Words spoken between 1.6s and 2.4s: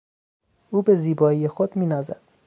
مینازد.